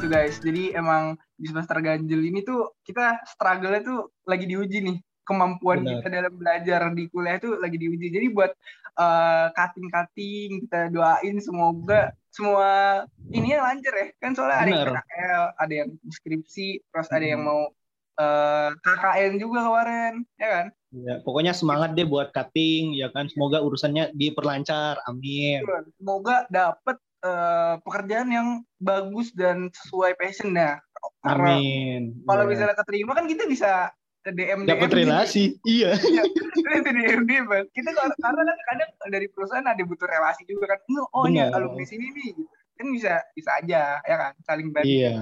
gitu 0.08 0.16
guys 0.16 0.36
jadi 0.40 0.80
emang 0.80 1.20
di 1.36 1.46
semester 1.52 1.76
ganjil 1.84 2.20
ini 2.24 2.40
tuh 2.40 2.72
kita 2.80 3.20
struggle-nya 3.28 3.84
tuh 3.84 4.08
lagi 4.24 4.48
diuji 4.48 4.80
nih 4.80 4.98
kemampuan 5.28 5.84
Benar. 5.84 6.00
kita 6.00 6.08
dalam 6.08 6.34
belajar 6.40 6.80
di 6.96 7.04
kuliah 7.12 7.36
itu 7.36 7.52
lagi 7.60 7.76
diuji 7.76 8.08
jadi 8.08 8.26
buat 8.32 8.56
eh, 8.96 9.46
cutting-cutting 9.52 10.64
kita 10.64 10.88
doain 10.88 11.36
semoga 11.44 12.16
semua 12.32 13.04
ini 13.28 13.52
yang 13.52 13.68
lancar 13.68 13.92
ya 13.92 14.06
kan 14.16 14.32
soalnya 14.32 14.56
ada 14.56 14.70
yang 14.72 14.80
Benar. 14.88 14.96
PKL 15.04 15.44
ada 15.60 15.74
yang 15.76 15.90
skripsi 16.08 16.68
terus 16.88 17.08
ada 17.12 17.26
yang 17.28 17.44
mau 17.44 17.68
eh, 18.16 18.70
KKN 18.80 19.32
juga 19.36 19.60
kemarin 19.68 20.24
ya 20.40 20.48
kan 20.48 20.66
Ya, 20.88 21.20
pokoknya 21.20 21.52
semangat 21.52 21.92
deh 21.92 22.08
buat 22.08 22.32
cutting 22.32 22.96
ya 22.96 23.12
kan. 23.12 23.28
Semoga 23.28 23.60
urusannya 23.60 24.08
diperlancar. 24.16 24.96
Amin. 25.04 25.60
semoga 26.00 26.48
dapet 26.48 26.96
eh, 27.20 27.74
pekerjaan 27.80 28.28
yang 28.28 28.48
bagus 28.76 29.30
dan 29.32 29.68
sesuai 29.70 30.14
passionnya 30.14 30.78
karena 31.18 31.54
Amin. 31.54 32.02
kalau 32.22 32.44
Ya. 32.44 32.48
misalnya 32.48 32.76
keterima 32.76 33.12
kan 33.12 33.26
kita 33.26 33.44
bisa 33.44 33.90
ke 34.18 34.30
DM 34.30 34.66
dapat 34.66 34.90
relasi. 34.92 35.58
Iya. 35.62 35.94
itu 35.94 36.90
DM 36.90 37.22
DM 37.22 37.46
kita 37.70 37.90
kalau- 37.90 38.14
karena 38.14 38.42
kan 38.44 38.58
kadang 38.66 38.90
dari 39.08 39.26
perusahaan 39.26 39.64
ada 39.64 39.78
butuh 39.80 40.06
relasi 40.06 40.42
juga 40.44 40.68
kan 40.68 40.78
oh 40.92 41.06
oh 41.12 41.24
ya 41.26 41.48
Benar. 41.48 41.58
alumni 41.58 41.84
sini 41.84 42.06
nih 42.10 42.28
gitu. 42.34 42.50
kan 42.74 42.86
bisa 42.88 43.12
bisa 43.32 43.50
aja 43.56 43.82
ya 43.98 44.16
kan 44.16 44.32
saling 44.42 44.70
bantu 44.70 44.86
Iya. 44.86 45.14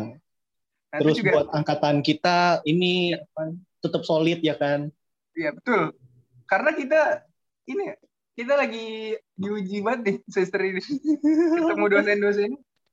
Nah, 0.87 0.99
Terus 1.03 1.17
juga 1.19 1.31
buat 1.35 1.49
angkatan 1.51 1.97
kita 2.01 2.39
ini 2.65 3.13
tetap 3.79 4.03
solid 4.03 4.41
ya 4.41 4.57
kan. 4.57 4.89
iya 5.33 5.53
betul 5.53 5.93
karena 6.47 6.71
kita 6.73 7.01
ini 7.67 7.83
ya, 7.91 7.97
kita 8.37 8.53
lagi 8.53 9.17
diuji 9.35 9.81
banget 9.81 10.01
nih 10.05 10.17
semester 10.29 10.61
ini. 10.61 10.83
Ketemu 11.57 11.87
dosen-dosen. 11.89 12.51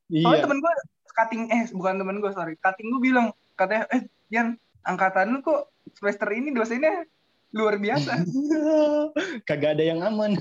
Soalnya 0.07 0.39
Iya. 0.39 0.43
temen 0.47 0.59
gue 0.59 0.73
cutting 1.13 1.43
eh 1.51 1.63
bukan 1.75 1.95
temen 1.99 2.17
gue 2.23 2.31
sorry. 2.31 2.55
Cutting 2.57 2.87
gue 2.95 3.01
bilang 3.03 3.35
katanya 3.59 3.85
eh 3.91 4.07
Yan 4.31 4.57
angkatan 4.81 5.35
lu 5.35 5.39
kok 5.45 5.69
semester 5.93 6.31
ini 6.31 6.55
dosennya 6.55 7.05
luar 7.53 7.77
biasa. 7.77 8.23
Kagak 9.47 9.77
ada 9.77 9.83
yang 9.83 10.01
aman. 10.01 10.39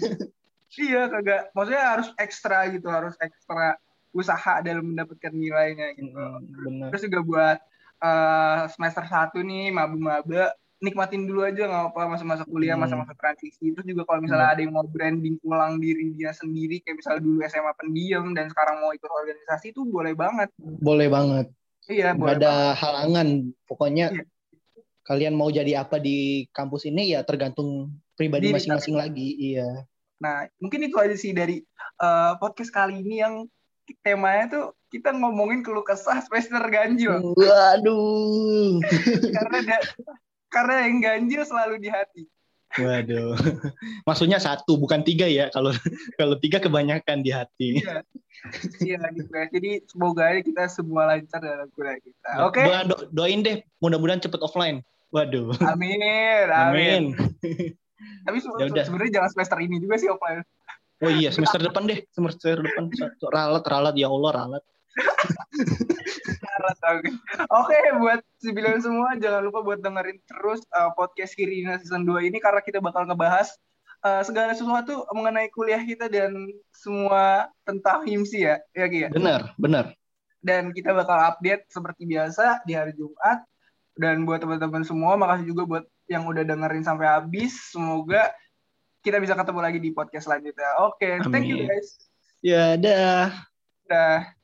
iya 0.81 1.11
kagak. 1.11 1.53
Maksudnya 1.53 1.83
harus 1.85 2.09
ekstra 2.17 2.71
gitu 2.73 2.89
harus 2.89 3.13
ekstra 3.21 3.77
usaha 4.13 4.61
dalam 4.65 4.93
mendapatkan 4.95 5.33
nilainya 5.33 5.93
gitu. 5.99 6.15
Benar. 6.63 6.89
terus 6.95 7.03
juga 7.09 7.21
buat 7.21 7.59
eh, 8.03 8.61
semester 8.73 9.05
satu 9.09 9.41
nih 9.45 9.73
maba-maba 9.73 10.53
nikmatin 10.83 11.25
dulu 11.25 11.47
aja 11.47 11.63
nggak 11.63 11.85
apa 11.91 12.11
masa-masa 12.11 12.43
kuliah 12.43 12.75
Hmm. 12.75 12.85
masa-masa 12.85 13.15
transisi 13.15 13.71
terus 13.71 13.87
juga 13.87 14.03
kalau 14.03 14.21
misalnya 14.21 14.51
ada 14.51 14.61
yang 14.61 14.75
mau 14.75 14.83
branding 14.83 15.39
ulang 15.41 15.79
diri 15.79 16.11
dia 16.13 16.31
sendiri 16.33 16.83
kayak 16.83 16.99
misalnya 16.99 17.23
dulu 17.23 17.39
SMA 17.43 17.73
pendiam 17.73 18.25
dan 18.33 18.51
sekarang 18.51 18.83
mau 18.83 18.91
ikut 18.91 19.07
organisasi 19.07 19.71
itu 19.71 19.83
boleh 19.85 20.13
banget 20.13 20.51
Boleh 20.59 21.07
banget. 21.07 21.47
iya 21.87 22.11
Gak 22.11 22.19
boleh 22.19 22.35
ada 22.37 22.53
halangan. 22.75 23.29
Pokoknya 23.65 24.07
Iya. 24.11 24.23
kalian 25.03 25.35
mau 25.35 25.49
jadi 25.49 25.79
apa 25.79 25.99
di 25.99 26.47
kampus 26.49 26.85
ini 26.85 27.11
ya 27.11 27.23
tergantung 27.23 27.91
pribadi 28.13 28.51
masing-masing 28.51 28.95
lagi. 28.95 29.35
Iya. 29.37 29.87
Nah, 30.19 30.47
mungkin 30.59 30.83
itu 30.83 30.95
aja 30.95 31.15
sih 31.15 31.31
dari 31.31 31.63
eh, 31.99 32.33
podcast 32.39 32.71
kali 32.71 32.99
ini 32.99 33.19
yang 33.19 33.35
temanya 34.01 34.47
tuh 34.49 34.65
kita 34.89 35.11
ngomongin 35.11 35.61
keluh 35.61 35.83
kesah 35.83 36.23
semester 36.23 36.63
ganjil 36.67 37.35
Waduh. 37.35 38.79
karena 39.37 39.59
da- 39.65 39.87
karena 40.53 40.85
yang 40.85 40.97
ganjil 41.01 41.43
selalu 41.43 41.81
di 41.81 41.89
hati. 41.89 42.23
Waduh. 42.73 43.37
Maksudnya 44.09 44.41
satu 44.41 44.77
bukan 44.77 45.05
tiga 45.05 45.29
ya. 45.29 45.49
Kalau 45.49 45.73
kalau 46.21 46.37
tiga 46.41 46.57
kebanyakan 46.57 47.21
di 47.21 47.29
hati. 47.29 47.81
Iya 48.81 48.97
gitu 49.13 49.29
guys. 49.29 49.53
Jadi 49.53 49.85
semoga 49.85 50.33
aja 50.33 50.41
kita 50.41 50.63
semua 50.73 51.05
lancar 51.05 51.41
dalam 51.41 51.69
kuliah 51.73 52.01
kita. 52.01 52.31
Oke. 52.49 52.65
Doa- 52.65 52.87
do- 52.89 53.05
doain 53.13 53.45
deh. 53.45 53.61
Mudah-mudahan 53.81 54.21
cepet 54.21 54.41
offline. 54.41 54.81
Waduh. 55.13 55.53
Amin. 55.69 56.01
Amin. 56.49 57.03
Amin. 57.13 57.73
Tapi 58.25 58.37
se- 58.41 58.57
Ya 58.73 58.85
sebenarnya 58.85 59.21
jangan 59.21 59.31
semester 59.37 59.59
ini 59.61 59.77
juga 59.77 59.95
sih 60.01 60.09
offline. 60.09 60.41
Oh 61.03 61.11
iya, 61.11 61.35
semester 61.35 61.59
depan 61.59 61.83
deh. 61.85 61.99
Semester 62.15 62.63
depan. 62.63 62.87
Ralat, 63.27 63.67
ralat. 63.67 63.95
Ya 63.99 64.07
Allah, 64.07 64.31
ralat. 64.33 64.63
Oke, 66.63 67.09
Oke, 67.61 67.79
buat 67.99 68.21
sembilan 68.39 68.77
semua 68.81 69.09
jangan 69.19 69.43
lupa 69.43 69.61
buat 69.67 69.81
dengerin 69.83 70.19
terus 70.29 70.63
uh, 70.75 70.95
podcast 70.95 71.35
Kirina 71.35 71.79
season 71.83 72.07
2 72.07 72.31
ini 72.31 72.39
karena 72.39 72.63
kita 72.63 72.79
bakal 72.79 73.07
ngebahas 73.07 73.51
uh, 74.07 74.23
segala 74.23 74.53
sesuatu 74.53 75.07
mengenai 75.15 75.49
kuliah 75.51 75.81
kita 75.83 76.11
dan 76.11 76.35
semua 76.75 77.49
tentang 77.67 78.05
himsi 78.07 78.47
ya, 78.47 78.57
ya 78.75 78.87
Ki 78.87 79.09
ya. 79.09 79.11
Benar, 79.11 79.55
benar. 79.57 79.95
Dan 80.43 80.75
kita 80.75 80.91
bakal 80.91 81.19
update 81.23 81.71
seperti 81.71 82.03
biasa 82.07 82.67
di 82.67 82.75
hari 82.75 82.93
Jumat. 82.99 83.47
Dan 83.93 84.25
buat 84.25 84.41
teman-teman 84.41 84.83
semua, 84.89 85.21
makasih 85.21 85.53
juga 85.53 85.63
buat 85.69 85.85
yang 86.09 86.25
udah 86.27 86.43
dengerin 86.43 86.83
sampai 86.83 87.07
habis. 87.07 87.55
Semoga 87.71 88.33
kita 89.05 89.21
bisa 89.21 89.39
ketemu 89.39 89.61
lagi 89.63 89.79
di 89.79 89.91
podcast 89.95 90.27
selanjutnya. 90.27 90.81
Oke, 90.83 91.21
thank 91.31 91.47
you 91.47 91.69
guys. 91.69 92.01
Ya, 92.43 92.75
dah. 92.75 93.31
Dah. 93.87 94.42